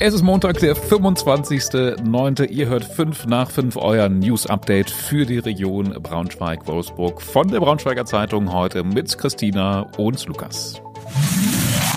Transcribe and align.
Es 0.00 0.14
ist 0.14 0.22
Montag, 0.22 0.60
der 0.60 0.76
25.09. 0.76 2.50
Ihr 2.50 2.68
hört 2.68 2.84
5 2.84 3.26
nach 3.26 3.50
5 3.50 3.76
euer 3.76 4.08
News-Update 4.08 4.90
für 4.90 5.26
die 5.26 5.38
Region 5.38 5.90
Braunschweig-Wolfsburg 6.00 7.20
von 7.20 7.48
der 7.48 7.58
Braunschweiger 7.58 8.04
Zeitung 8.04 8.52
heute 8.52 8.84
mit 8.84 9.18
Christina 9.18 9.90
und 9.96 10.24
Lukas. 10.26 10.80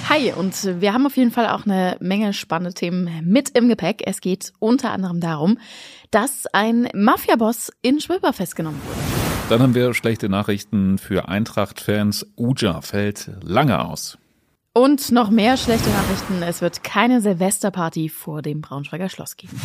Hi, 0.10 0.34
und 0.34 0.82
wir 0.82 0.94
haben 0.94 1.06
auf 1.06 1.16
jeden 1.16 1.30
Fall 1.30 1.48
auch 1.48 1.68
eine 1.68 1.96
Menge 2.00 2.34
spannende 2.34 2.74
Themen 2.74 3.08
mit 3.24 3.50
im 3.52 3.70
Gepäck. 3.70 4.02
Es 4.08 4.20
geht 4.20 4.52
unter 4.58 4.90
anderem 4.90 5.20
darum, 5.20 5.60
dass 6.10 6.48
ein 6.54 6.90
Mafiaboss 6.96 7.72
in 7.84 8.00
Schwilper 8.00 8.34
festgenommen 8.34 8.82
wurde. 8.84 8.98
Dann 9.50 9.62
haben 9.62 9.76
wir 9.76 9.94
schlechte 9.94 10.28
Nachrichten 10.28 10.98
für 10.98 11.30
Eintracht-Fans. 11.30 12.26
Uja 12.36 12.82
fällt 12.82 13.30
lange 13.44 13.80
aus. 13.86 14.18
Und 14.74 15.12
noch 15.12 15.30
mehr 15.30 15.58
schlechte 15.58 15.90
Nachrichten. 15.90 16.42
Es 16.44 16.62
wird 16.62 16.82
keine 16.82 17.20
Silvesterparty 17.20 18.08
vor 18.08 18.42
dem 18.42 18.62
Braunschweiger 18.62 19.10
Schloss 19.10 19.36
geben. 19.36 19.60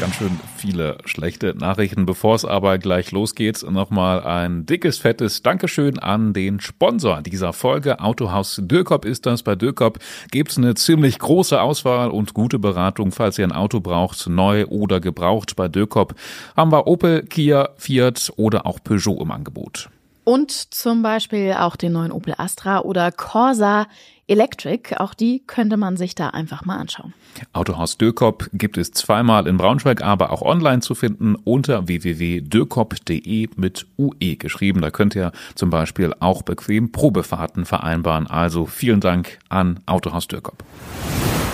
Ganz 0.00 0.16
schön 0.16 0.40
viele 0.56 0.98
schlechte 1.04 1.54
Nachrichten. 1.54 2.06
Bevor 2.06 2.34
es 2.34 2.44
aber 2.44 2.78
gleich 2.78 3.12
losgeht, 3.12 3.64
nochmal 3.70 4.24
ein 4.24 4.66
dickes, 4.66 4.98
fettes 4.98 5.42
Dankeschön 5.42 6.00
an 6.00 6.32
den 6.32 6.58
Sponsor 6.58 7.22
dieser 7.22 7.52
Folge. 7.52 8.00
Autohaus 8.00 8.60
Dürkop 8.60 9.04
ist 9.04 9.26
das. 9.26 9.44
Bei 9.44 9.54
Dürkop 9.54 10.00
gibt's 10.32 10.58
eine 10.58 10.74
ziemlich 10.74 11.20
große 11.20 11.60
Auswahl 11.60 12.10
und 12.10 12.34
gute 12.34 12.58
Beratung, 12.58 13.12
falls 13.12 13.38
ihr 13.38 13.46
ein 13.46 13.52
Auto 13.52 13.78
braucht, 13.78 14.26
neu 14.26 14.66
oder 14.66 14.98
gebraucht. 14.98 15.54
Bei 15.54 15.68
Dürkop 15.68 16.16
haben 16.56 16.72
wir 16.72 16.88
Opel, 16.88 17.22
Kia, 17.22 17.68
Fiat 17.76 18.32
oder 18.34 18.66
auch 18.66 18.80
Peugeot 18.82 19.22
im 19.22 19.30
Angebot. 19.30 19.88
Und 20.24 20.50
zum 20.50 21.02
Beispiel 21.02 21.52
auch 21.52 21.76
den 21.76 21.92
neuen 21.92 22.10
Opel 22.10 22.34
Astra 22.36 22.80
oder 22.80 23.12
Corsa 23.12 23.86
Electric. 24.28 24.96
Auch 24.96 25.14
die 25.14 25.42
könnte 25.46 25.76
man 25.76 25.96
sich 25.96 26.14
da 26.14 26.28
einfach 26.30 26.64
mal 26.64 26.76
anschauen. 26.76 27.14
Autohaus 27.52 27.98
Dürkop 27.98 28.48
gibt 28.52 28.76
es 28.76 28.90
zweimal 28.92 29.46
in 29.46 29.56
Braunschweig, 29.56 30.02
aber 30.02 30.30
auch 30.30 30.42
online 30.42 30.80
zu 30.80 30.94
finden 30.94 31.36
unter 31.36 31.86
www.dürkop.de 31.86 33.48
mit 33.56 33.86
UE 33.98 34.36
geschrieben. 34.36 34.80
Da 34.80 34.90
könnt 34.90 35.14
ihr 35.14 35.32
zum 35.54 35.70
Beispiel 35.70 36.14
auch 36.20 36.42
bequem 36.42 36.92
Probefahrten 36.92 37.64
vereinbaren. 37.64 38.26
Also 38.26 38.66
vielen 38.66 39.00
Dank 39.00 39.38
an 39.48 39.80
Autohaus 39.86 40.28
Dürkop. 40.28 40.64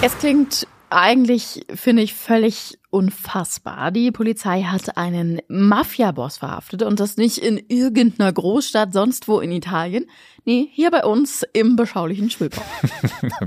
Es 0.00 0.18
klingt 0.18 0.66
eigentlich, 0.92 1.64
finde 1.74 2.02
ich, 2.02 2.14
völlig 2.14 2.78
unfassbar. 2.90 3.90
Die 3.90 4.10
Polizei 4.10 4.62
hat 4.62 4.96
einen 4.96 5.40
Mafia-Boss 5.48 6.38
verhaftet 6.38 6.82
und 6.82 7.00
das 7.00 7.16
nicht 7.16 7.38
in 7.38 7.56
irgendeiner 7.68 8.32
Großstadt 8.32 8.92
sonst 8.92 9.28
wo 9.28 9.40
in 9.40 9.50
Italien. 9.50 10.06
Nee, 10.44 10.68
hier 10.72 10.90
bei 10.90 11.04
uns 11.04 11.44
im 11.52 11.76
beschaulichen 11.76 12.28
Schwilbach. 12.28 12.64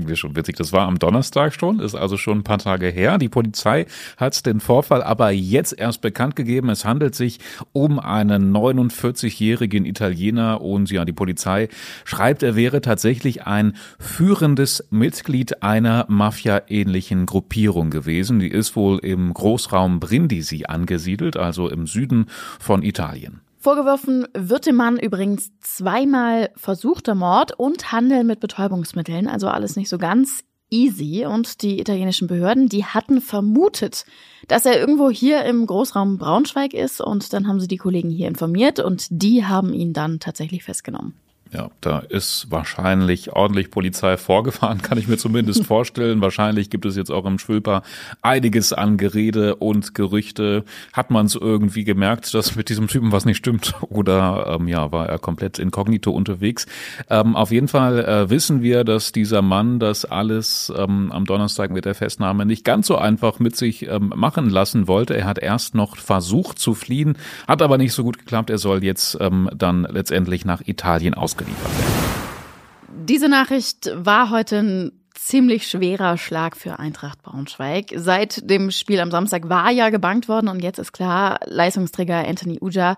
Mir 0.00 0.16
schon 0.16 0.34
witzig. 0.34 0.56
Das 0.56 0.72
war 0.72 0.86
am 0.86 0.98
Donnerstag 0.98 1.52
schon, 1.52 1.78
ist 1.78 1.94
also 1.94 2.16
schon 2.16 2.38
ein 2.38 2.42
paar 2.42 2.56
Tage 2.56 2.86
her. 2.86 3.18
Die 3.18 3.28
Polizei 3.28 3.84
hat 4.16 4.46
den 4.46 4.60
Vorfall 4.60 5.02
aber 5.02 5.30
jetzt 5.30 5.78
erst 5.78 6.00
bekannt 6.00 6.36
gegeben. 6.36 6.70
Es 6.70 6.86
handelt 6.86 7.14
sich 7.14 7.38
um 7.74 7.98
einen 7.98 8.50
49-jährigen 8.56 9.84
Italiener 9.84 10.62
und 10.62 10.90
ja, 10.90 11.04
die 11.04 11.12
Polizei 11.12 11.68
schreibt, 12.06 12.42
er 12.42 12.56
wäre 12.56 12.80
tatsächlich 12.80 13.46
ein 13.46 13.76
führendes 13.98 14.86
Mitglied 14.88 15.62
einer 15.62 16.06
Mafia-ähnlichen 16.08 17.26
Gruppierung 17.26 17.90
gewesen. 17.90 18.38
Die 18.38 18.48
ist 18.48 18.74
wohl 18.74 19.00
im 19.00 19.34
Großraum 19.34 20.00
Brindisi 20.00 20.64
angesiedelt, 20.66 21.36
also 21.36 21.68
im 21.68 21.86
Süden 21.86 22.30
von 22.58 22.82
Italien. 22.82 23.42
Vorgeworfen 23.66 24.28
wird 24.32 24.66
dem 24.66 24.76
Mann 24.76 24.96
übrigens 24.96 25.50
zweimal 25.58 26.50
versuchter 26.54 27.16
Mord 27.16 27.50
und 27.58 27.90
Handel 27.90 28.22
mit 28.22 28.38
Betäubungsmitteln, 28.38 29.26
also 29.26 29.48
alles 29.48 29.74
nicht 29.74 29.88
so 29.88 29.98
ganz 29.98 30.44
easy. 30.70 31.26
Und 31.26 31.62
die 31.62 31.80
italienischen 31.80 32.28
Behörden, 32.28 32.68
die 32.68 32.84
hatten 32.84 33.20
vermutet, 33.20 34.04
dass 34.46 34.66
er 34.66 34.78
irgendwo 34.78 35.10
hier 35.10 35.44
im 35.46 35.66
Großraum 35.66 36.16
Braunschweig 36.16 36.74
ist 36.74 37.00
und 37.00 37.32
dann 37.32 37.48
haben 37.48 37.58
sie 37.58 37.66
die 37.66 37.76
Kollegen 37.76 38.08
hier 38.08 38.28
informiert 38.28 38.78
und 38.78 39.08
die 39.10 39.44
haben 39.44 39.74
ihn 39.74 39.92
dann 39.92 40.20
tatsächlich 40.20 40.62
festgenommen. 40.62 41.14
Ja, 41.52 41.70
da 41.80 42.00
ist 42.00 42.50
wahrscheinlich 42.50 43.32
ordentlich 43.32 43.70
Polizei 43.70 44.16
vorgefahren, 44.16 44.82
kann 44.82 44.98
ich 44.98 45.06
mir 45.06 45.16
zumindest 45.16 45.64
vorstellen. 45.66 46.20
Wahrscheinlich 46.20 46.70
gibt 46.70 46.84
es 46.86 46.96
jetzt 46.96 47.10
auch 47.10 47.24
im 47.24 47.38
Schwülper 47.38 47.82
einiges 48.20 48.72
an 48.72 48.96
Gerede 48.96 49.54
und 49.56 49.94
Gerüchte. 49.94 50.64
Hat 50.92 51.10
man 51.10 51.26
es 51.26 51.36
irgendwie 51.36 51.84
gemerkt, 51.84 52.34
dass 52.34 52.56
mit 52.56 52.68
diesem 52.68 52.88
Typen 52.88 53.12
was 53.12 53.24
nicht 53.24 53.36
stimmt? 53.36 53.74
Oder 53.88 54.58
ähm, 54.58 54.66
ja, 54.66 54.90
war 54.90 55.08
er 55.08 55.18
komplett 55.18 55.58
inkognito 55.58 56.10
unterwegs? 56.10 56.66
Ähm, 57.08 57.36
auf 57.36 57.52
jeden 57.52 57.68
Fall 57.68 58.04
äh, 58.04 58.28
wissen 58.28 58.62
wir, 58.62 58.82
dass 58.82 59.12
dieser 59.12 59.42
Mann 59.42 59.78
das 59.78 60.04
alles 60.04 60.72
ähm, 60.76 61.12
am 61.12 61.26
Donnerstag 61.26 61.70
mit 61.70 61.84
der 61.84 61.94
Festnahme 61.94 62.44
nicht 62.44 62.64
ganz 62.64 62.88
so 62.88 62.96
einfach 62.96 63.38
mit 63.38 63.54
sich 63.54 63.86
ähm, 63.86 64.12
machen 64.16 64.50
lassen 64.50 64.88
wollte. 64.88 65.16
Er 65.16 65.26
hat 65.26 65.38
erst 65.38 65.76
noch 65.76 65.96
versucht 65.96 66.58
zu 66.58 66.74
fliehen, 66.74 67.16
hat 67.46 67.62
aber 67.62 67.78
nicht 67.78 67.92
so 67.92 68.02
gut 68.02 68.18
geklappt. 68.18 68.50
Er 68.50 68.58
soll 68.58 68.82
jetzt 68.82 69.16
ähm, 69.20 69.48
dann 69.56 69.86
letztendlich 69.88 70.44
nach 70.44 70.62
Italien 70.66 71.14
aus 71.14 71.35
ausgeliefert 71.36 71.78
werden. 71.78 73.06
Diese 73.06 73.28
Nachricht 73.28 73.90
war 73.94 74.30
heute 74.30 74.58
ein 74.58 74.92
ziemlich 75.14 75.68
schwerer 75.68 76.18
Schlag 76.18 76.56
für 76.56 76.78
Eintracht 76.78 77.22
Braunschweig. 77.22 77.92
Seit 77.94 78.48
dem 78.48 78.70
Spiel 78.70 79.00
am 79.00 79.10
Samstag 79.10 79.48
war 79.48 79.70
ja 79.70 79.90
gebankt 79.90 80.28
worden 80.28 80.48
und 80.48 80.62
jetzt 80.62 80.78
ist 80.78 80.92
klar, 80.92 81.40
Leistungsträger 81.46 82.26
Anthony 82.26 82.58
Uja 82.60 82.96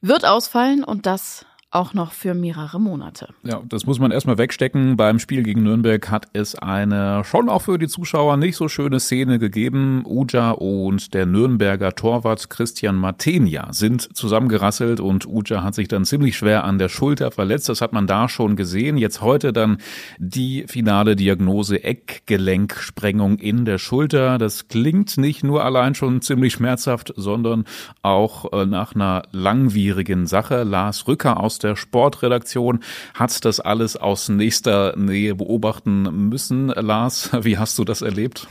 wird 0.00 0.24
ausfallen 0.24 0.82
und 0.82 1.06
das 1.06 1.44
auch 1.72 1.94
noch 1.94 2.12
für 2.12 2.34
mehrere 2.34 2.80
Monate. 2.80 3.28
Ja, 3.44 3.62
das 3.68 3.86
muss 3.86 4.00
man 4.00 4.10
erstmal 4.10 4.38
wegstecken. 4.38 4.96
Beim 4.96 5.20
Spiel 5.20 5.44
gegen 5.44 5.62
Nürnberg 5.62 6.10
hat 6.10 6.26
es 6.32 6.56
eine 6.56 7.22
schon 7.24 7.48
auch 7.48 7.62
für 7.62 7.78
die 7.78 7.86
Zuschauer 7.86 8.36
nicht 8.36 8.56
so 8.56 8.66
schöne 8.68 8.98
Szene 8.98 9.38
gegeben. 9.38 10.02
Uja 10.04 10.50
und 10.50 11.14
der 11.14 11.26
Nürnberger 11.26 11.94
Torwart 11.94 12.50
Christian 12.50 12.96
Matenia 12.96 13.72
sind 13.72 14.16
zusammengerasselt 14.16 14.98
und 14.98 15.26
Uja 15.26 15.62
hat 15.62 15.76
sich 15.76 15.86
dann 15.86 16.04
ziemlich 16.04 16.36
schwer 16.36 16.64
an 16.64 16.78
der 16.78 16.88
Schulter 16.88 17.30
verletzt. 17.30 17.68
Das 17.68 17.80
hat 17.80 17.92
man 17.92 18.08
da 18.08 18.28
schon 18.28 18.56
gesehen. 18.56 18.96
Jetzt 18.96 19.20
heute 19.20 19.52
dann 19.52 19.78
die 20.18 20.64
finale 20.66 21.14
Diagnose 21.14 21.84
Eckgelenksprengung 21.84 23.38
in 23.38 23.64
der 23.64 23.78
Schulter. 23.78 24.38
Das 24.38 24.66
klingt 24.66 25.18
nicht 25.18 25.44
nur 25.44 25.64
allein 25.64 25.94
schon 25.94 26.20
ziemlich 26.20 26.54
schmerzhaft, 26.54 27.14
sondern 27.16 27.64
auch 28.02 28.52
äh, 28.52 28.66
nach 28.66 28.96
einer 28.96 29.22
langwierigen 29.30 30.26
Sache. 30.26 30.64
Lars 30.64 31.06
Rücker 31.06 31.38
aus 31.38 31.59
der 31.62 31.76
Sportredaktion 31.76 32.80
hat 33.14 33.44
das 33.44 33.60
alles 33.60 33.96
aus 33.96 34.28
nächster 34.28 34.96
Nähe 34.96 35.34
beobachten 35.34 36.28
müssen. 36.28 36.68
Lars, 36.68 37.30
wie 37.42 37.58
hast 37.58 37.78
du 37.78 37.84
das 37.84 38.02
erlebt? 38.02 38.48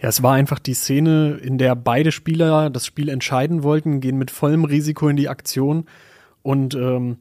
Ja, 0.00 0.08
es 0.08 0.22
war 0.22 0.34
einfach 0.34 0.58
die 0.58 0.74
Szene, 0.74 1.38
in 1.42 1.58
der 1.58 1.76
beide 1.76 2.10
Spieler 2.10 2.70
das 2.70 2.86
Spiel 2.86 3.08
entscheiden 3.08 3.62
wollten, 3.62 4.00
gehen 4.00 4.18
mit 4.18 4.32
vollem 4.32 4.64
Risiko 4.64 5.08
in 5.08 5.16
die 5.16 5.28
Aktion 5.28 5.84
und 6.42 6.74
ähm, 6.74 7.18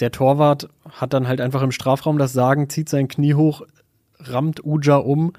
der 0.00 0.10
Torwart 0.10 0.68
hat 0.90 1.12
dann 1.14 1.28
halt 1.28 1.40
einfach 1.40 1.62
im 1.62 1.70
Strafraum 1.70 2.18
das 2.18 2.32
Sagen, 2.32 2.68
zieht 2.68 2.88
sein 2.88 3.08
Knie 3.08 3.34
hoch, 3.34 3.62
rammt 4.18 4.64
Uja 4.64 4.96
um 4.96 5.32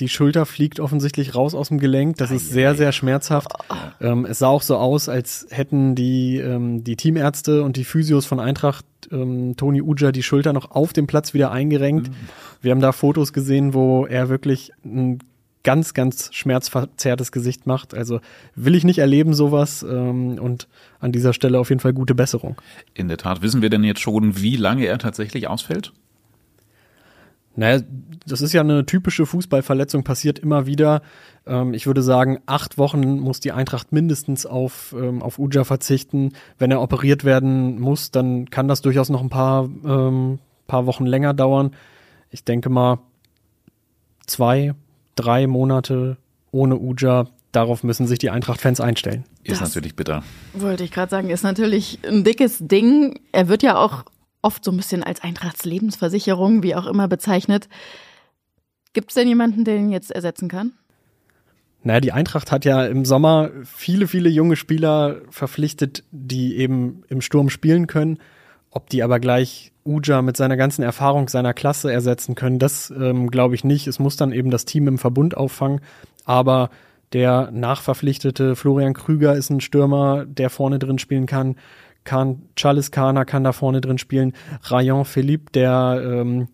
die 0.00 0.08
Schulter 0.08 0.44
fliegt 0.44 0.80
offensichtlich 0.80 1.34
raus 1.34 1.54
aus 1.54 1.68
dem 1.68 1.78
Gelenk. 1.78 2.16
Das 2.16 2.30
ist 2.30 2.50
sehr, 2.50 2.74
sehr 2.74 2.92
schmerzhaft. 2.92 3.52
Ähm, 4.00 4.26
es 4.26 4.40
sah 4.40 4.48
auch 4.48 4.62
so 4.62 4.76
aus, 4.76 5.08
als 5.08 5.46
hätten 5.50 5.94
die, 5.94 6.38
ähm, 6.38 6.82
die 6.82 6.96
Teamärzte 6.96 7.62
und 7.62 7.76
die 7.76 7.84
Physios 7.84 8.26
von 8.26 8.40
Eintracht 8.40 8.84
ähm, 9.12 9.56
Toni 9.56 9.82
Uja 9.82 10.10
die 10.10 10.22
Schulter 10.22 10.52
noch 10.52 10.72
auf 10.72 10.92
dem 10.92 11.06
Platz 11.06 11.34
wieder 11.34 11.52
eingerenkt. 11.52 12.08
Mhm. 12.08 12.14
Wir 12.60 12.70
haben 12.72 12.80
da 12.80 12.92
Fotos 12.92 13.32
gesehen, 13.32 13.74
wo 13.74 14.06
er 14.06 14.28
wirklich 14.28 14.72
ein 14.84 15.20
ganz, 15.62 15.94
ganz 15.94 16.28
schmerzverzerrtes 16.32 17.32
Gesicht 17.32 17.66
macht. 17.66 17.94
Also 17.94 18.20
will 18.54 18.74
ich 18.74 18.84
nicht 18.84 18.98
erleben 18.98 19.32
sowas 19.32 19.82
ähm, 19.82 20.38
und 20.38 20.68
an 21.00 21.12
dieser 21.12 21.32
Stelle 21.32 21.58
auf 21.58 21.70
jeden 21.70 21.80
Fall 21.80 21.92
gute 21.92 22.14
Besserung. 22.14 22.56
In 22.94 23.08
der 23.08 23.16
Tat. 23.16 23.42
Wissen 23.42 23.62
wir 23.62 23.70
denn 23.70 23.84
jetzt 23.84 24.00
schon, 24.00 24.40
wie 24.40 24.56
lange 24.56 24.86
er 24.86 24.98
tatsächlich 24.98 25.48
ausfällt? 25.48 25.92
Naja, 27.56 27.82
das 28.26 28.40
ist 28.40 28.52
ja 28.52 28.62
eine 28.62 28.84
typische 28.86 29.26
Fußballverletzung, 29.26 30.02
passiert 30.02 30.38
immer 30.38 30.66
wieder. 30.66 31.02
Ähm, 31.46 31.74
ich 31.74 31.86
würde 31.86 32.02
sagen, 32.02 32.40
acht 32.46 32.78
Wochen 32.78 33.20
muss 33.20 33.40
die 33.40 33.52
Eintracht 33.52 33.92
mindestens 33.92 34.46
auf, 34.46 34.94
ähm, 34.98 35.22
auf 35.22 35.38
Uja 35.38 35.64
verzichten. 35.64 36.32
Wenn 36.58 36.70
er 36.70 36.80
operiert 36.80 37.24
werden 37.24 37.80
muss, 37.80 38.10
dann 38.10 38.50
kann 38.50 38.68
das 38.68 38.82
durchaus 38.82 39.08
noch 39.08 39.20
ein 39.20 39.30
paar, 39.30 39.68
ähm, 39.84 40.38
paar 40.66 40.86
Wochen 40.86 41.06
länger 41.06 41.34
dauern. 41.34 41.72
Ich 42.30 42.44
denke 42.44 42.70
mal, 42.70 42.98
zwei, 44.26 44.74
drei 45.14 45.46
Monate 45.46 46.16
ohne 46.50 46.78
Uja, 46.78 47.26
darauf 47.52 47.84
müssen 47.84 48.06
sich 48.06 48.18
die 48.18 48.30
Eintracht-Fans 48.30 48.80
einstellen. 48.80 49.24
Ist 49.42 49.60
das 49.60 49.74
natürlich 49.74 49.94
bitter. 49.94 50.22
Wollte 50.54 50.84
ich 50.84 50.90
gerade 50.90 51.10
sagen, 51.10 51.30
ist 51.30 51.42
natürlich 51.42 51.98
ein 52.08 52.24
dickes 52.24 52.58
Ding. 52.60 53.20
Er 53.32 53.48
wird 53.48 53.62
ja 53.62 53.76
auch 53.76 54.04
oft 54.44 54.64
so 54.64 54.70
ein 54.70 54.76
bisschen 54.76 55.02
als 55.02 55.22
Eintrachtslebensversicherung, 55.22 56.62
wie 56.62 56.74
auch 56.74 56.86
immer 56.86 57.08
bezeichnet. 57.08 57.68
Gibt 58.92 59.10
es 59.10 59.14
denn 59.14 59.26
jemanden, 59.26 59.64
der 59.64 59.76
ihn 59.76 59.90
jetzt 59.90 60.10
ersetzen 60.10 60.48
kann? 60.48 60.72
Naja, 61.82 62.00
die 62.00 62.12
Eintracht 62.12 62.50
hat 62.50 62.64
ja 62.64 62.86
im 62.86 63.04
Sommer 63.04 63.50
viele, 63.64 64.06
viele 64.06 64.30
junge 64.30 64.56
Spieler 64.56 65.20
verpflichtet, 65.28 66.04
die 66.12 66.56
eben 66.56 67.02
im 67.08 67.20
Sturm 67.20 67.50
spielen 67.50 67.86
können. 67.86 68.18
Ob 68.70 68.88
die 68.88 69.02
aber 69.02 69.20
gleich 69.20 69.72
Uja 69.84 70.22
mit 70.22 70.36
seiner 70.36 70.56
ganzen 70.56 70.82
Erfahrung 70.82 71.28
seiner 71.28 71.52
Klasse 71.52 71.92
ersetzen 71.92 72.34
können, 72.34 72.58
das 72.58 72.90
ähm, 72.90 73.30
glaube 73.30 73.54
ich 73.54 73.64
nicht. 73.64 73.86
Es 73.86 73.98
muss 73.98 74.16
dann 74.16 74.32
eben 74.32 74.50
das 74.50 74.64
Team 74.64 74.88
im 74.88 74.98
Verbund 74.98 75.36
auffangen. 75.36 75.80
Aber 76.24 76.70
der 77.12 77.50
nachverpflichtete 77.50 78.56
Florian 78.56 78.94
Krüger 78.94 79.34
ist 79.34 79.50
ein 79.50 79.60
Stürmer, 79.60 80.24
der 80.24 80.48
vorne 80.48 80.78
drin 80.78 80.98
spielen 80.98 81.26
kann. 81.26 81.56
Kann 82.04 82.42
Charles 82.56 82.90
Kahner 82.90 83.24
kann 83.24 83.44
da 83.44 83.52
vorne 83.52 83.80
drin 83.80 83.98
spielen. 83.98 84.32
Rayon 84.62 85.04
Philippe, 85.04 85.52
der 85.52 86.02
ähm, 86.04 86.48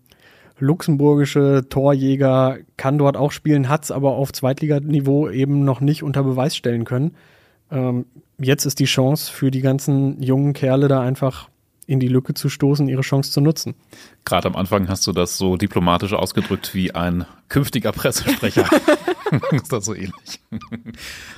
luxemburgische 0.59 1.65
Torjäger, 1.69 2.57
kann 2.77 2.97
dort 2.97 3.17
auch 3.17 3.31
spielen, 3.31 3.69
hat 3.69 3.83
es 3.83 3.91
aber 3.91 4.11
auf 4.11 4.31
Zweitliganiveau 4.31 5.29
eben 5.29 5.65
noch 5.65 5.81
nicht 5.81 6.03
unter 6.03 6.23
Beweis 6.23 6.55
stellen 6.55 6.85
können. 6.85 7.15
Ähm, 7.71 8.05
jetzt 8.39 8.65
ist 8.65 8.79
die 8.79 8.85
Chance 8.85 9.31
für 9.31 9.51
die 9.51 9.61
ganzen 9.61 10.21
jungen 10.21 10.53
Kerle 10.53 10.87
da 10.87 11.01
einfach 11.01 11.49
in 11.87 11.99
die 11.99 12.07
Lücke 12.07 12.33
zu 12.33 12.47
stoßen, 12.47 12.87
ihre 12.87 13.01
Chance 13.01 13.31
zu 13.31 13.41
nutzen. 13.41 13.75
Gerade 14.23 14.47
am 14.47 14.55
Anfang 14.55 14.87
hast 14.87 15.05
du 15.07 15.11
das 15.11 15.37
so 15.37 15.57
diplomatisch 15.57 16.13
ausgedrückt 16.13 16.73
wie 16.73 16.95
ein 16.95 17.25
künftiger 17.49 17.91
Pressesprecher. 17.91 18.65
ist 19.51 19.71
das 19.71 19.85
so 19.85 19.93
ähnlich? 19.93 20.39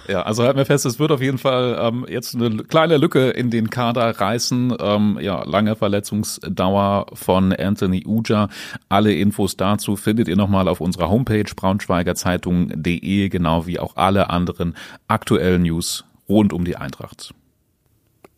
ja, 0.07 0.23
also 0.23 0.43
halten 0.43 0.57
wir 0.57 0.65
fest, 0.65 0.85
es 0.85 0.99
wird 0.99 1.11
auf 1.11 1.21
jeden 1.21 1.37
Fall 1.37 1.77
ähm, 1.79 2.05
jetzt 2.09 2.35
eine 2.35 2.63
kleine 2.63 2.97
Lücke 2.97 3.29
in 3.29 3.49
den 3.49 3.69
Kader 3.69 4.19
reißen. 4.19 4.75
Ähm, 4.79 5.19
ja, 5.21 5.43
lange 5.43 5.75
Verletzungsdauer 5.75 7.07
von 7.13 7.53
Anthony 7.53 8.03
Uja. 8.05 8.49
Alle 8.89 9.13
Infos 9.13 9.57
dazu 9.57 9.95
findet 9.95 10.27
ihr 10.27 10.35
nochmal 10.35 10.67
auf 10.67 10.81
unserer 10.81 11.09
Homepage 11.09 11.51
braunschweigerzeitung.de, 11.55 13.29
genau 13.29 13.67
wie 13.67 13.79
auch 13.79 13.95
alle 13.95 14.29
anderen 14.29 14.75
aktuellen 15.07 15.63
News 15.63 16.05
rund 16.27 16.53
um 16.53 16.65
die 16.65 16.77
Eintracht. 16.77 17.33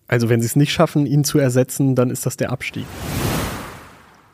Also 0.07 0.29
wenn 0.29 0.41
sie 0.41 0.47
es 0.47 0.55
nicht 0.55 0.71
schaffen, 0.71 1.05
ihn 1.05 1.23
zu 1.23 1.39
ersetzen, 1.39 1.95
dann 1.95 2.09
ist 2.09 2.25
das 2.25 2.37
der 2.37 2.51
Abstieg. 2.51 2.85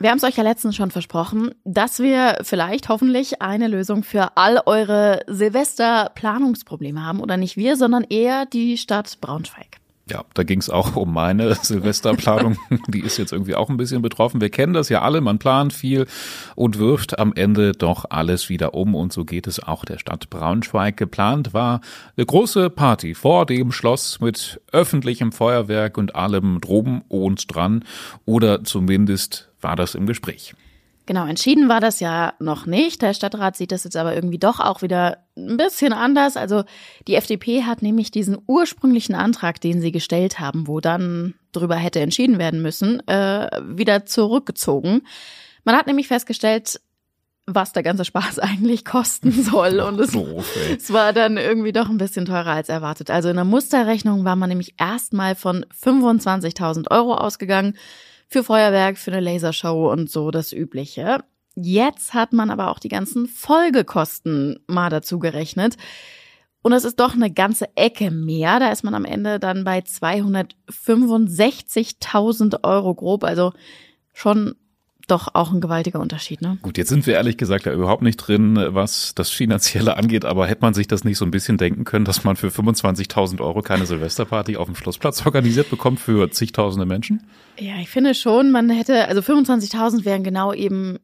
Wir 0.02 0.10
haben 0.10 0.18
es 0.18 0.24
euch 0.24 0.38
ja 0.38 0.44
letztens 0.44 0.76
schon 0.76 0.90
versprochen, 0.90 1.54
dass 1.64 2.00
wir 2.00 2.40
vielleicht 2.42 2.90
hoffentlich 2.90 3.40
eine 3.44 3.68
Lösung 3.68 4.04
für 4.04 4.36
all 4.36 4.60
eure 4.66 5.22
Silvester-Planungsprobleme 5.28 7.06
haben. 7.06 7.20
Oder 7.20 7.38
nicht 7.38 7.56
wir, 7.56 7.76
sondern 7.76 8.04
eher 8.10 8.48
die 8.48 8.78
Stadt 8.78 9.20
Braunschweig. 9.22 9.81
Ja, 10.12 10.26
da 10.34 10.44
ging 10.44 10.60
es 10.60 10.70
auch 10.70 10.98
um 10.98 11.14
meine 11.14 11.56
Silvesterplanung. 11.62 12.58
Die 12.90 13.00
ist 13.00 13.18
jetzt 13.18 13.32
irgendwie 13.32 13.56
auch 13.56 13.70
ein 13.70 13.78
bisschen 13.78 14.02
betroffen. 14.02 14.42
Wir 14.42 14.50
kennen 14.50 14.74
das 14.74 14.90
ja 14.90 15.04
alle, 15.04 15.22
man 15.22 15.40
plant 15.40 15.72
viel 15.72 16.06
und 16.56 16.78
wirft 16.80 17.18
am 17.18 17.32
Ende 17.34 17.72
doch 17.72 18.04
alles 18.10 18.50
wieder 18.50 18.74
um. 18.74 18.94
Und 18.94 19.14
so 19.14 19.24
geht 19.24 19.48
es 19.48 19.64
auch 19.64 19.86
der 19.86 20.00
Stadt 20.00 20.30
Braunschweig. 20.30 20.98
Geplant 20.98 21.54
war 21.54 21.80
eine 22.18 22.26
große 22.26 22.70
Party 22.70 23.16
vor 23.16 23.46
dem 23.46 23.72
Schloss 23.72 24.20
mit 24.20 24.60
öffentlichem 24.74 25.32
Feuerwerk 25.32 25.98
und 25.98 26.14
allem 26.14 26.60
drum 26.60 27.04
und 27.08 27.56
dran. 27.56 27.86
Oder 28.26 28.66
zumindest 28.66 29.50
war 29.62 29.78
das 29.78 29.96
im 29.96 30.08
Gespräch. 30.08 30.56
Genau, 31.06 31.26
entschieden 31.26 31.70
war 31.70 31.80
das 31.80 32.02
ja 32.02 32.34
noch 32.40 32.66
nicht. 32.66 33.02
Der 33.02 33.14
Stadtrat 33.14 33.56
sieht 33.56 33.72
das 33.72 33.86
jetzt 33.86 33.98
aber 33.98 34.14
irgendwie 34.14 34.40
doch 34.40 34.60
auch 34.60 34.82
wieder 34.82 35.20
ein 35.36 35.58
bisschen 35.58 35.94
anders. 35.94 36.38
Also 36.38 36.64
die 37.08 37.16
FDP 37.16 37.64
hat 37.64 37.82
nämlich 37.82 38.12
diesen 38.12 38.38
ursprünglichen 38.48 39.16
Antrag, 39.16 39.62
den 39.62 39.82
sie 39.82 39.92
gestellt 39.92 40.40
haben, 40.40 40.68
wo 40.68 40.80
dann 40.80 41.36
darüber 41.52 41.76
hätte 41.76 42.00
entschieden 42.00 42.40
werden 42.40 42.62
müssen, 42.62 43.06
äh, 43.08 43.50
wieder 43.64 44.06
zurückgezogen. 44.06 45.02
Man 45.64 45.76
hat 45.76 45.88
nämlich 45.88 46.08
festgestellt, 46.08 46.82
was 47.46 47.74
der 47.74 47.84
ganze 47.84 48.06
Spaß 48.06 48.40
eigentlich 48.40 48.86
kosten 48.86 49.32
soll. 49.32 49.80
Und 49.80 50.00
es, 50.00 50.16
es, 50.78 50.94
war 50.94 51.14
dann 51.14 51.38
irgendwie 51.38 51.72
doch 51.72 51.90
ein 51.90 51.98
bisschen 51.98 52.26
teurer 52.26 52.52
als 52.52 52.70
erwartet. 52.70 53.10
Also 53.10 53.30
in 53.30 53.36
der 53.36 53.46
Musterrechnung 53.46 54.26
war 54.26 54.36
man 54.36 54.50
nämlich 54.50 54.76
erstmal 54.80 55.36
von 55.36 55.66
25.000 55.66 56.92
Euro 56.92 57.16
ausgegangen 57.16 57.78
für 58.28 58.44
Feuerwerk, 58.44 58.98
für 58.98 59.12
eine 59.12 59.20
Lasershow 59.20 59.92
und 59.92 60.10
so 60.10 60.32
das 60.32 60.54
Übliche. 60.54 61.24
Jetzt 61.56 62.14
hat 62.14 62.34
man 62.34 62.50
aber 62.50 62.70
auch 62.70 62.80
die 62.80 62.90
ganzen 62.90 63.28
Folgekosten 63.28 64.60
mal 64.68 64.90
dazu 64.90 65.20
gerechnet. 65.20 65.78
Und 66.62 66.74
es 66.74 66.84
ist 66.86 67.00
doch 67.00 67.16
eine 67.16 67.32
ganze 67.32 67.76
Ecke 67.76 68.12
mehr. 68.12 68.60
Da 68.60 68.72
ist 68.72 68.84
man 68.84 68.94
am 68.94 69.06
Ende 69.06 69.40
dann 69.40 69.64
bei 69.64 69.80
265.000 69.80 72.64
Euro 72.64 72.94
grob. 72.94 73.24
Also 73.24 73.54
schon 74.14 74.54
doch 75.08 75.30
auch 75.34 75.52
ein 75.52 75.62
gewaltiger 75.62 76.00
Unterschied. 76.00 76.42
Ne? 76.42 76.58
Gut, 76.62 76.78
jetzt 76.78 76.90
sind 76.90 77.06
wir 77.06 77.16
ehrlich 77.16 77.38
gesagt 77.38 77.66
ja 77.66 77.74
überhaupt 77.74 78.02
nicht 78.02 78.18
drin, 78.18 78.58
was 78.70 79.14
das 79.16 79.30
Finanzielle 79.30 79.98
angeht, 79.98 80.26
aber 80.26 80.48
hätte 80.48 80.62
man 80.62 80.74
sich 80.74 80.88
das 80.88 81.04
nicht 81.04 81.18
so 81.18 81.26
ein 81.26 81.32
bisschen 81.32 81.58
denken 81.58 81.84
können, 81.84 82.06
dass 82.06 82.24
man 82.24 82.36
für 82.36 82.48
25.000 82.48 83.42
Euro 83.42 83.62
keine 83.62 83.86
Silvesterparty 83.86 84.58
auf 84.58 84.68
dem 84.68 84.76
Schlossplatz 84.76 85.22
organisiert 85.26 85.70
bekommt 85.70 86.00
für 86.00 86.30
zigtausende 86.32 86.86
Menschen? 86.86 87.24
Ja, 87.60 87.76
ich 87.82 87.90
finde 87.90 88.16
schon, 88.16 88.52
man 88.52 88.70
hätte, 88.70 89.08
also 89.08 89.22
25.000 89.22 90.06
wären 90.06 90.24
genau 90.24 90.54
eben 90.54 90.98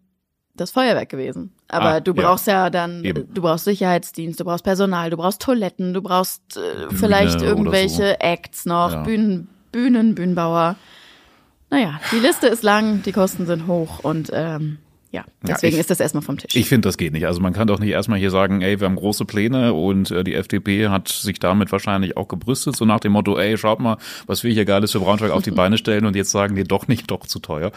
das 0.58 0.72
Feuerwerk 0.72 1.10
gewesen. 1.10 1.52
Aber 1.68 1.86
ah, 1.86 2.00
du 2.00 2.14
brauchst 2.14 2.48
ja, 2.48 2.66
ja 2.66 2.70
dann, 2.70 3.04
Eben. 3.04 3.34
du 3.34 3.42
brauchst 3.42 3.66
Sicherheitsdienst, 3.66 4.40
du 4.40 4.46
brauchst 4.46 4.64
Personal, 4.64 5.10
du 5.10 5.18
brauchst 5.18 5.42
Toiletten, 5.42 5.94
du 5.94 6.02
brauchst 6.02 6.58
äh, 6.58 6.94
vielleicht 6.94 7.42
irgendwelche 7.42 8.10
so. 8.10 8.16
Acts 8.20 8.66
noch, 8.66 8.92
ja. 8.92 9.04
Bühnen, 9.04 9.48
Bühnen, 9.72 10.16
Bühnenbauer. 10.16 10.76
Naja, 11.70 12.00
die 12.12 12.20
Liste 12.20 12.48
ist 12.48 12.64
lang, 12.64 13.02
die 13.04 13.12
Kosten 13.12 13.46
sind 13.46 13.68
hoch 13.68 14.00
und 14.00 14.30
ähm, 14.34 14.78
ja, 15.12 15.24
deswegen 15.42 15.74
ja, 15.74 15.78
ich, 15.78 15.80
ist 15.80 15.90
das 15.90 16.00
erstmal 16.00 16.22
vom 16.22 16.38
Tisch. 16.38 16.56
Ich 16.56 16.68
finde, 16.68 16.88
das 16.88 16.98
geht 16.98 17.14
nicht. 17.14 17.26
Also 17.26 17.40
man 17.40 17.54
kann 17.54 17.68
doch 17.68 17.80
nicht 17.80 17.92
erstmal 17.92 18.20
hier 18.20 18.30
sagen, 18.30 18.62
ey, 18.62 18.80
wir 18.80 18.86
haben 18.86 18.98
große 18.98 19.26
Pläne 19.26 19.74
und 19.74 20.12
äh, 20.12 20.24
die 20.24 20.36
FDP 20.36 20.90
hat 20.90 21.08
sich 21.08 21.40
damit 21.40 21.72
wahrscheinlich 21.72 22.18
auch 22.18 22.28
gebrüstet, 22.28 22.76
so 22.76 22.86
nach 22.86 23.00
dem 23.00 23.14
Motto, 23.14 23.38
ey, 23.38 23.58
schaut 23.58 23.80
mal, 23.80 23.98
was 24.26 24.44
wir 24.44 24.52
hier 24.52 24.66
Geiles 24.66 24.92
für 24.92 25.00
Braunschweig 25.00 25.32
auf 25.32 25.44
die 25.44 25.52
Beine 25.60 25.78
stellen 25.78 26.06
und 26.06 26.16
jetzt 26.16 26.32
sagen 26.32 26.56
die 26.56 26.66
doch 26.66 26.88
nicht, 26.88 27.10
doch 27.10 27.26
zu 27.26 27.40
teuer. 27.40 27.72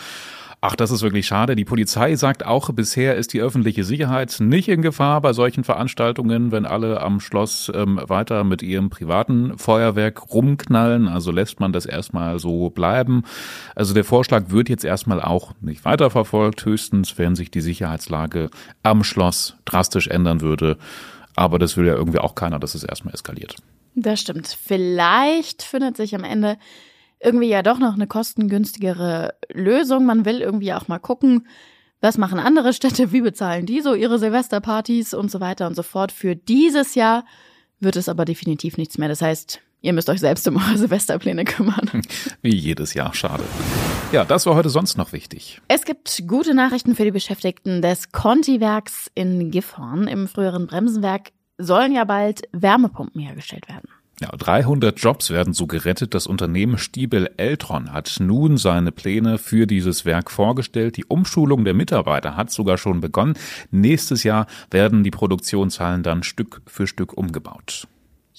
Ach, 0.62 0.76
das 0.76 0.90
ist 0.90 1.00
wirklich 1.00 1.26
schade. 1.26 1.56
Die 1.56 1.64
Polizei 1.64 2.16
sagt 2.16 2.44
auch, 2.44 2.70
bisher 2.74 3.16
ist 3.16 3.32
die 3.32 3.40
öffentliche 3.40 3.82
Sicherheit 3.82 4.36
nicht 4.40 4.68
in 4.68 4.82
Gefahr 4.82 5.22
bei 5.22 5.32
solchen 5.32 5.64
Veranstaltungen, 5.64 6.52
wenn 6.52 6.66
alle 6.66 7.00
am 7.00 7.18
Schloss 7.20 7.72
ähm, 7.74 7.98
weiter 8.02 8.44
mit 8.44 8.60
ihrem 8.60 8.90
privaten 8.90 9.56
Feuerwerk 9.56 10.34
rumknallen. 10.34 11.08
Also 11.08 11.30
lässt 11.30 11.60
man 11.60 11.72
das 11.72 11.86
erstmal 11.86 12.38
so 12.38 12.68
bleiben. 12.68 13.22
Also 13.74 13.94
der 13.94 14.04
Vorschlag 14.04 14.50
wird 14.50 14.68
jetzt 14.68 14.84
erstmal 14.84 15.22
auch 15.22 15.54
nicht 15.62 15.86
weiterverfolgt, 15.86 16.62
höchstens 16.66 17.16
wenn 17.16 17.36
sich 17.36 17.50
die 17.50 17.62
Sicherheitslage 17.62 18.50
am 18.82 19.02
Schloss 19.02 19.56
drastisch 19.64 20.08
ändern 20.08 20.42
würde. 20.42 20.76
Aber 21.36 21.58
das 21.58 21.78
will 21.78 21.86
ja 21.86 21.94
irgendwie 21.94 22.18
auch 22.18 22.34
keiner, 22.34 22.60
dass 22.60 22.74
es 22.74 22.84
erstmal 22.84 23.14
eskaliert. 23.14 23.56
Das 23.94 24.20
stimmt. 24.20 24.46
Vielleicht 24.62 25.62
findet 25.62 25.96
sich 25.96 26.14
am 26.14 26.24
Ende 26.24 26.58
irgendwie 27.20 27.48
ja 27.48 27.62
doch 27.62 27.78
noch 27.78 27.94
eine 27.94 28.06
kostengünstigere 28.06 29.34
Lösung. 29.52 30.06
Man 30.06 30.24
will 30.24 30.40
irgendwie 30.40 30.72
auch 30.72 30.88
mal 30.88 30.98
gucken, 30.98 31.46
was 32.00 32.16
machen 32.16 32.38
andere 32.38 32.72
Städte, 32.72 33.12
wie 33.12 33.20
bezahlen 33.20 33.66
die 33.66 33.80
so 33.80 33.94
ihre 33.94 34.18
Silvesterpartys 34.18 35.14
und 35.14 35.30
so 35.30 35.40
weiter 35.40 35.66
und 35.66 35.74
so 35.74 35.82
fort. 35.82 36.12
Für 36.12 36.34
dieses 36.34 36.94
Jahr 36.94 37.24
wird 37.78 37.96
es 37.96 38.08
aber 38.08 38.24
definitiv 38.24 38.78
nichts 38.78 38.96
mehr. 38.96 39.08
Das 39.08 39.20
heißt, 39.20 39.60
ihr 39.82 39.92
müsst 39.92 40.08
euch 40.08 40.20
selbst 40.20 40.48
um 40.48 40.56
eure 40.56 40.78
Silvesterpläne 40.78 41.44
kümmern. 41.44 42.02
Wie 42.42 42.54
jedes 42.54 42.94
Jahr, 42.94 43.12
schade. 43.12 43.44
Ja, 44.12 44.24
das 44.24 44.46
war 44.46 44.54
heute 44.54 44.70
sonst 44.70 44.96
noch 44.96 45.12
wichtig. 45.12 45.60
Es 45.68 45.84
gibt 45.84 46.24
gute 46.26 46.54
Nachrichten 46.54 46.94
für 46.94 47.04
die 47.04 47.10
Beschäftigten 47.10 47.82
des 47.82 48.12
Conti-Werks 48.12 49.10
in 49.14 49.50
Gifhorn. 49.50 50.08
Im 50.08 50.26
früheren 50.26 50.66
Bremsenwerk 50.66 51.32
sollen 51.58 51.92
ja 51.92 52.04
bald 52.04 52.42
Wärmepumpen 52.52 53.20
hergestellt 53.20 53.68
werden. 53.68 53.88
Ja, 54.22 54.28
300 54.36 55.00
Jobs 55.00 55.30
werden 55.30 55.54
so 55.54 55.66
gerettet. 55.66 56.12
Das 56.12 56.26
Unternehmen 56.26 56.76
Stiebel 56.76 57.30
Eltron 57.38 57.90
hat 57.90 58.18
nun 58.20 58.58
seine 58.58 58.92
Pläne 58.92 59.38
für 59.38 59.66
dieses 59.66 60.04
Werk 60.04 60.30
vorgestellt. 60.30 60.98
Die 60.98 61.06
Umschulung 61.06 61.64
der 61.64 61.72
Mitarbeiter 61.72 62.36
hat 62.36 62.50
sogar 62.50 62.76
schon 62.76 63.00
begonnen. 63.00 63.34
Nächstes 63.70 64.22
Jahr 64.22 64.46
werden 64.70 65.04
die 65.04 65.10
Produktionshallen 65.10 66.02
dann 66.02 66.22
Stück 66.22 66.60
für 66.66 66.86
Stück 66.86 67.14
umgebaut. 67.14 67.88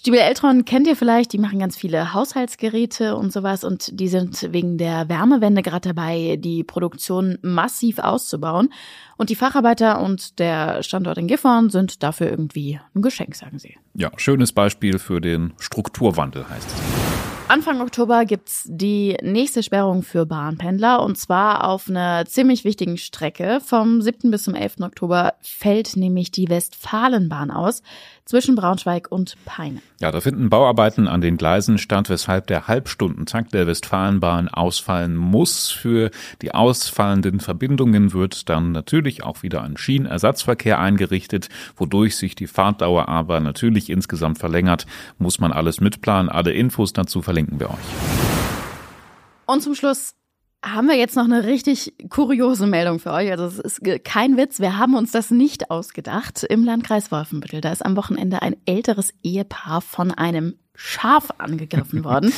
Stiebel 0.01 0.19
Eltron 0.19 0.65
kennt 0.65 0.87
ihr 0.87 0.95
vielleicht, 0.95 1.31
die 1.31 1.37
machen 1.37 1.59
ganz 1.59 1.77
viele 1.77 2.15
Haushaltsgeräte 2.15 3.15
und 3.15 3.31
sowas 3.31 3.63
und 3.63 3.99
die 3.99 4.07
sind 4.07 4.51
wegen 4.51 4.79
der 4.79 5.07
Wärmewende 5.09 5.61
gerade 5.61 5.89
dabei, 5.89 6.37
die 6.39 6.63
Produktion 6.63 7.37
massiv 7.43 7.99
auszubauen. 7.99 8.73
Und 9.17 9.29
die 9.29 9.35
Facharbeiter 9.35 10.01
und 10.01 10.39
der 10.39 10.81
Standort 10.81 11.19
in 11.19 11.27
Gifhorn 11.27 11.69
sind 11.69 12.01
dafür 12.01 12.31
irgendwie 12.31 12.79
ein 12.95 13.03
Geschenk, 13.03 13.35
sagen 13.35 13.59
sie. 13.59 13.77
Ja, 13.93 14.09
schönes 14.17 14.53
Beispiel 14.53 14.97
für 14.97 15.21
den 15.21 15.53
Strukturwandel 15.59 16.49
heißt 16.49 16.67
es. 16.67 17.10
Anfang 17.51 17.81
Oktober 17.81 18.23
gibt's 18.23 18.63
die 18.65 19.17
nächste 19.21 19.61
Sperrung 19.61 20.03
für 20.03 20.25
Bahnpendler 20.25 21.03
und 21.03 21.17
zwar 21.17 21.67
auf 21.67 21.89
einer 21.89 22.25
ziemlich 22.25 22.63
wichtigen 22.63 22.97
Strecke. 22.97 23.59
Vom 23.59 24.01
7. 24.01 24.31
bis 24.31 24.43
zum 24.43 24.55
11. 24.55 24.75
Oktober 24.79 25.33
fällt 25.41 25.97
nämlich 25.97 26.31
die 26.31 26.47
Westfalenbahn 26.47 27.51
aus 27.51 27.83
zwischen 28.23 28.55
Braunschweig 28.55 29.11
und 29.11 29.35
Peine. 29.43 29.81
Ja, 29.99 30.11
da 30.11 30.21
finden 30.21 30.49
Bauarbeiten 30.49 31.09
an 31.09 31.19
den 31.19 31.35
Gleisen 31.35 31.77
statt, 31.77 32.09
weshalb 32.09 32.47
der 32.47 32.69
Halbstundentakt 32.69 33.53
der 33.53 33.67
Westfalenbahn 33.67 34.47
ausfallen 34.47 35.17
muss. 35.17 35.69
Für 35.71 36.09
die 36.41 36.53
ausfallenden 36.53 37.41
Verbindungen 37.41 38.13
wird 38.13 38.47
dann 38.47 38.71
natürlich 38.71 39.23
auch 39.23 39.43
wieder 39.43 39.61
ein 39.61 39.75
Schienenersatzverkehr 39.75 40.79
eingerichtet, 40.79 41.49
wodurch 41.75 42.15
sich 42.15 42.33
die 42.33 42.47
Fahrtdauer 42.47 43.09
aber 43.09 43.41
natürlich 43.41 43.89
insgesamt 43.89 44.37
verlängert. 44.37 44.85
Muss 45.17 45.41
man 45.41 45.51
alles 45.51 45.81
mitplanen. 45.81 46.29
Alle 46.29 46.53
Infos 46.53 46.93
dazu 46.93 47.21
verlinken 47.21 47.40
verlinken 47.41 47.59
wir 47.59 47.69
euch. 47.69 47.75
Und 49.45 49.61
zum 49.61 49.75
Schluss 49.75 50.15
haben 50.63 50.87
wir 50.87 50.95
jetzt 50.95 51.15
noch 51.15 51.25
eine 51.25 51.45
richtig 51.45 51.93
kuriose 52.09 52.67
Meldung 52.67 52.99
für 52.99 53.11
euch. 53.11 53.31
Also 53.31 53.45
es 53.45 53.59
ist 53.59 53.81
kein 54.03 54.37
Witz, 54.37 54.59
wir 54.59 54.77
haben 54.77 54.95
uns 54.95 55.11
das 55.11 55.31
nicht 55.31 55.71
ausgedacht. 55.71 56.43
Im 56.43 56.63
Landkreis 56.63 57.11
Wolfenbüttel, 57.11 57.61
da 57.61 57.71
ist 57.71 57.83
am 57.83 57.95
Wochenende 57.95 58.41
ein 58.41 58.55
älteres 58.65 59.13
Ehepaar 59.23 59.81
von 59.81 60.11
einem 60.11 60.55
Schaf 60.75 61.29
angegriffen 61.39 62.03
worden. 62.03 62.31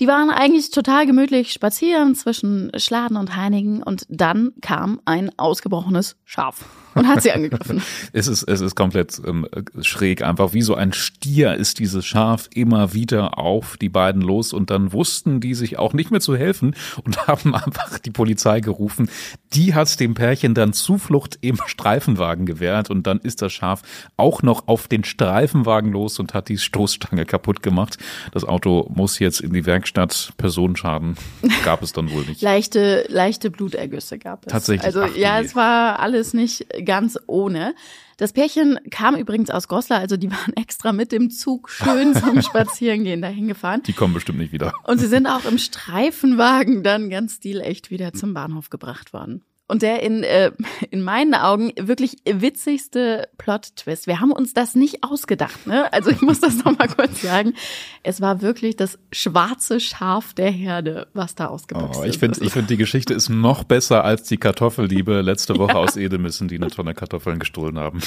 Die 0.00 0.08
waren 0.08 0.30
eigentlich 0.30 0.70
total 0.70 1.04
gemütlich 1.04 1.52
spazieren 1.52 2.14
zwischen 2.14 2.72
Schladen 2.76 3.18
und 3.18 3.36
Heinigen 3.36 3.82
und 3.82 4.06
dann 4.08 4.52
kam 4.62 5.02
ein 5.04 5.30
ausgebrochenes 5.38 6.16
Schaf 6.24 6.64
und 6.94 7.06
hat 7.06 7.22
sie 7.22 7.32
angegriffen. 7.32 7.82
es 8.12 8.28
ist, 8.28 8.42
es 8.44 8.60
ist 8.60 8.74
komplett 8.74 9.20
ähm, 9.26 9.46
schräg. 9.80 10.22
Einfach 10.22 10.52
wie 10.52 10.62
so 10.62 10.74
ein 10.74 10.92
Stier 10.92 11.54
ist 11.54 11.78
dieses 11.78 12.06
Schaf 12.06 12.48
immer 12.54 12.92
wieder 12.92 13.38
auf 13.38 13.76
die 13.76 13.88
beiden 13.88 14.22
los 14.22 14.52
und 14.52 14.70
dann 14.70 14.92
wussten 14.92 15.40
die 15.40 15.54
sich 15.54 15.78
auch 15.78 15.92
nicht 15.92 16.10
mehr 16.10 16.20
zu 16.20 16.36
helfen 16.36 16.74
und 17.04 17.26
haben 17.26 17.54
einfach 17.54 17.98
die 17.98 18.10
Polizei 18.10 18.60
gerufen. 18.60 19.10
Die 19.52 19.74
hat 19.74 20.00
dem 20.00 20.14
Pärchen 20.14 20.54
dann 20.54 20.72
Zuflucht 20.72 21.38
im 21.40 21.58
Streifenwagen 21.66 22.46
gewährt 22.46 22.90
und 22.90 23.06
dann 23.06 23.18
ist 23.18 23.42
das 23.42 23.52
Schaf 23.52 23.82
auch 24.16 24.42
noch 24.42 24.68
auf 24.68 24.88
den 24.88 25.04
Streifenwagen 25.04 25.92
los 25.92 26.18
und 26.18 26.34
hat 26.34 26.48
die 26.48 26.58
Stoßstange 26.58 27.24
kaputt 27.24 27.62
gemacht. 27.62 27.98
Das 28.32 28.44
Auto 28.44 28.90
muss 28.94 29.18
jetzt 29.18 29.40
in 29.40 29.52
die 29.52 29.66
Werkstatt. 29.66 30.32
Personenschaden 30.36 31.16
gab 31.64 31.82
es 31.82 31.92
dann 31.92 32.10
wohl 32.10 32.24
nicht. 32.24 32.42
leichte, 32.42 33.04
leichte 33.08 33.50
Blutergüsse 33.50 34.18
gab 34.18 34.46
es. 34.46 34.52
Tatsächlich. 34.52 34.84
Also 34.84 35.02
Ach, 35.02 35.16
ja, 35.16 35.40
nee. 35.40 35.46
es 35.46 35.54
war 35.54 35.98
alles 36.00 36.34
nicht 36.34 36.66
ganz 36.82 37.18
ohne. 37.26 37.74
Das 38.16 38.32
Pärchen 38.32 38.78
kam 38.90 39.16
übrigens 39.16 39.50
aus 39.50 39.66
Goslar, 39.66 40.00
also 40.00 40.16
die 40.16 40.30
waren 40.30 40.52
extra 40.54 40.92
mit 40.92 41.12
dem 41.12 41.30
Zug 41.30 41.70
schön 41.70 42.14
zum 42.20 42.42
Spazierengehen 42.42 43.22
dahin 43.22 43.48
gefahren. 43.48 43.82
Die 43.86 43.92
kommen 43.92 44.14
bestimmt 44.14 44.38
nicht 44.38 44.52
wieder. 44.52 44.72
Und 44.84 44.98
sie 44.98 45.06
sind 45.06 45.26
auch 45.26 45.44
im 45.44 45.58
Streifenwagen 45.58 46.82
dann 46.82 47.10
ganz 47.10 47.36
stilecht 47.36 47.90
wieder 47.90 48.12
zum 48.12 48.34
Bahnhof 48.34 48.70
gebracht 48.70 49.12
worden. 49.12 49.42
Und 49.70 49.82
der 49.82 50.02
in, 50.02 50.22
äh, 50.22 50.50
in 50.90 51.02
meinen 51.02 51.34
Augen 51.34 51.72
wirklich 51.78 52.16
witzigste 52.24 53.28
Plot-Twist. 53.38 54.06
Wir 54.06 54.20
haben 54.20 54.32
uns 54.32 54.52
das 54.52 54.74
nicht 54.74 55.02
ausgedacht, 55.02 55.66
ne? 55.66 55.92
Also 55.92 56.10
ich 56.10 56.20
muss 56.20 56.40
das 56.40 56.64
nochmal 56.64 56.88
kurz 56.96 57.22
sagen. 57.22 57.54
Es 58.02 58.20
war 58.20 58.42
wirklich 58.42 58.76
das 58.76 58.98
schwarze 59.12 59.80
Schaf 59.80 60.34
der 60.34 60.50
Herde, 60.50 61.06
was 61.14 61.34
da 61.34 61.46
ausgeboxt 61.46 62.00
Oh, 62.00 62.02
ist. 62.02 62.14
ich 62.14 62.18
finde, 62.18 62.44
ich 62.44 62.52
finde, 62.52 62.68
die 62.68 62.76
Geschichte 62.76 63.14
ist 63.14 63.28
noch 63.28 63.64
besser 63.64 64.04
als 64.04 64.24
die 64.24 64.36
Kartoffelliebe 64.36 65.20
letzte 65.20 65.56
Woche 65.58 65.74
aus 65.78 65.96
Edemissen, 65.96 66.48
die 66.48 66.56
eine 66.56 66.68
Tonne 66.68 66.94
Kartoffeln 66.94 67.38
gestohlen 67.38 67.78
haben. 67.78 68.00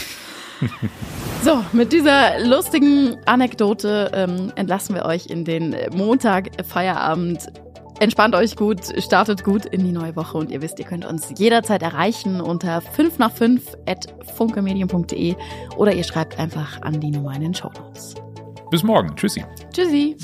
So, 1.44 1.64
mit 1.74 1.92
dieser 1.92 2.40
lustigen 2.46 3.18
Anekdote 3.26 4.12
ähm, 4.14 4.52
entlassen 4.56 4.96
wir 4.96 5.06
euch 5.06 5.26
in 5.28 5.44
den 5.46 5.76
Montag 5.94 6.64
Feierabend. 6.66 7.48
Entspannt 8.04 8.36
euch 8.36 8.58
gut, 8.58 8.82
startet 9.02 9.46
gut 9.46 9.66
in 9.66 9.86
die 9.86 9.94
neue 9.94 10.18
Woche 10.18 10.38
und 10.38 10.52
ihr 10.52 10.62
wisst, 10.62 10.78
ihr 10.78 10.84
könnt 10.84 11.06
uns 11.06 11.32
jederzeit 11.38 11.82
erreichen 11.82 12.42
unter 12.42 12.82
5 12.82 13.18
nach 13.18 13.32
5 13.32 13.78
at 13.86 14.14
funkemedium.de 14.36 15.36
oder 15.78 15.94
ihr 15.94 16.04
schreibt 16.04 16.38
einfach 16.38 16.82
an 16.82 17.00
die 17.00 17.12
Nummer 17.12 17.34
in 17.34 17.44
den 17.44 17.54
Show 17.54 17.72
Notes. 17.80 18.16
Bis 18.70 18.84
morgen. 18.84 19.16
Tschüssi. 19.16 19.46
Tschüssi. 19.72 20.18